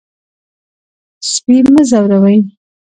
سپي 1.31 1.57
مه 1.73 1.81
ځوروئ. 1.89 2.39